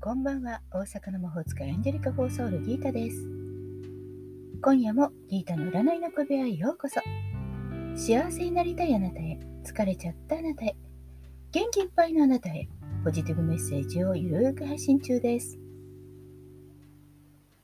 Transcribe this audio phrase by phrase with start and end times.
[0.00, 0.62] こんばんは。
[0.70, 3.16] 大阪の魔法使いエンジェリカ・フォーソウルギータです。
[4.62, 7.00] 今夜もギータの占いの小部屋へようこそ。
[7.96, 9.40] 幸せになりたいあなたへ。
[9.64, 10.76] 疲れちゃったあなたへ。
[11.50, 12.68] 元気いっぱいのあなたへ。
[13.02, 15.58] ポジティブメッセージをゆるく配信中です。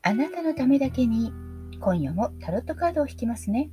[0.02, 1.32] あなたのためだけに
[1.80, 3.70] 今夜もタロットカードを引きますね。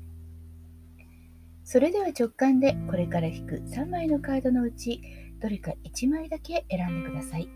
[1.64, 5.02] それでは直感でこれから引く3枚のカードのうち
[5.42, 7.50] どれか1枚だけ選んでください。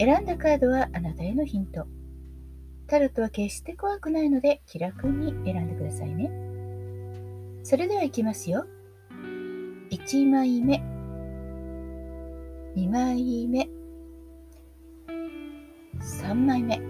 [0.00, 1.86] 選んだカードはあなたへのヒント。
[2.86, 6.30] タロットは決して怖くないので気楽に選んでくださいね。
[7.62, 8.64] それではいきますよ。
[9.90, 10.82] 1枚目、
[12.76, 13.68] 2枚目、
[16.00, 16.80] 3枚目。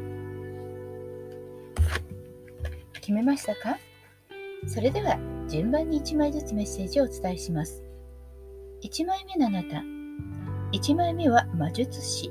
[2.92, 3.76] 決めましたか？
[4.68, 5.18] それでは
[5.48, 7.82] 順番に1枚ずつメッセージをお伝えします。
[8.84, 9.82] 1枚目のあなた。
[10.72, 12.30] 1枚目は魔術師。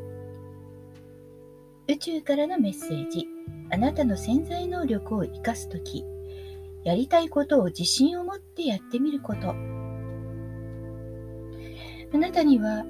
[1.89, 3.27] 宇宙からのメッセージ。
[3.71, 6.05] あなたの潜在能力を生かすとき、
[6.83, 9.55] やりたいことを自信を持ってやってみること。
[12.13, 12.85] あなたには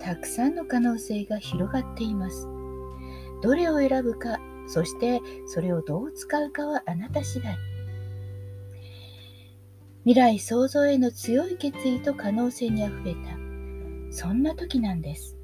[0.00, 2.48] たくさんの可能性が広がっています。
[3.40, 7.56] どれを選ぶか、そしてそれをどう使うかはあなた次第。
[10.02, 13.20] 未来創造への強い決意と可能性にあふれた
[14.10, 15.36] そんな時なんです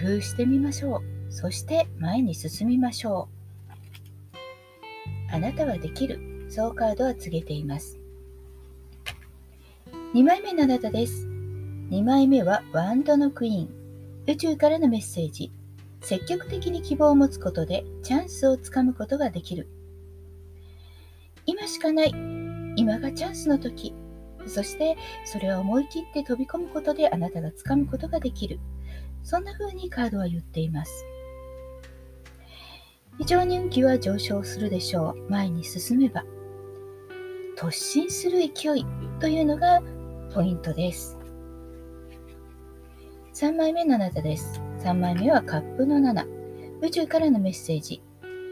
[0.00, 1.32] 工夫してみましょう。
[1.32, 3.28] そして前に進みましょ
[5.30, 5.34] う。
[5.34, 6.46] あなたはできる。
[6.48, 7.98] そうカードは告げています。
[10.14, 11.26] 2枚目のあなたです。
[11.90, 13.68] 2枚目はワンドのクイーン。
[14.28, 15.50] 宇宙からのメッセージ。
[16.00, 19.68] 積極的に希望を持つことでチャンスをつかむことができる。
[21.44, 22.10] 今しかない。
[22.76, 23.94] 今がチャンスの時。
[24.46, 28.60] そしてそれは思い切って飛び込むことであなたが掴むことができる。
[29.28, 31.04] そんな風にカードは言っています。
[33.18, 35.30] 非常に運気は上昇するでしょう。
[35.30, 36.24] 前に進めば。
[37.54, 38.86] 突進する勢い
[39.20, 39.82] というのが
[40.32, 41.18] ポイントです。
[43.34, 44.62] 3枚目のあなたです。
[44.78, 46.24] 3枚目はカップの7。
[46.80, 48.00] 宇宙からのメッセージ。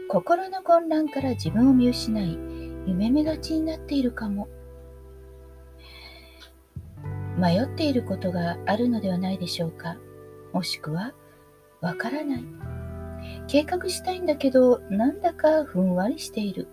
[0.07, 2.37] 心の混乱から自分を見失い、
[2.85, 4.47] 夢見がちになっているかも。
[7.35, 9.97] 迷っていることがあるのではないでしょうか。
[10.53, 11.13] もしくは、
[11.81, 12.43] わからない。
[13.47, 16.67] 計画したいんだけど、なんだかふんわりしている。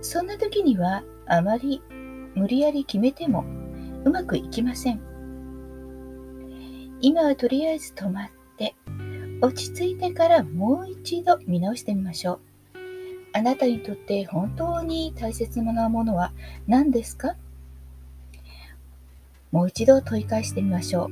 [0.00, 1.82] そんな時には、あまり
[2.34, 3.44] 無理やり決めても
[4.04, 5.00] うまくいきません。
[7.00, 8.74] 今はとりあえず止まって、
[9.40, 12.40] 落ち着いてからもう一度見直してみましょう。
[13.34, 16.32] あなたにとって本当に大切なものは
[16.66, 17.36] 何ですか？
[19.50, 21.10] もう一度問い返してみましょう。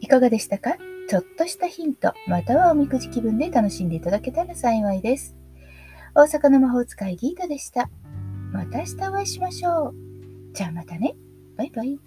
[0.00, 0.76] いかがでしたか？
[1.08, 5.36] ちょっとしたヒント、またはおみくじ気分で楽しんでいただけたら幸いです。
[6.14, 7.90] 大阪の魔法使いギータでした。
[8.52, 9.94] また明日お会いしましょう。
[10.52, 11.14] じゃあまたね。
[11.56, 11.98] バイバイ。